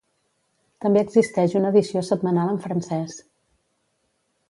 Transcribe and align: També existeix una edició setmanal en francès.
També 0.85 1.03
existeix 1.09 1.53
una 1.61 1.71
edició 1.75 2.03
setmanal 2.09 2.53
en 2.57 2.61
francès. 2.67 3.23